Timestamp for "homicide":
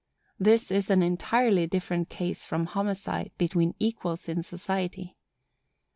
2.65-3.29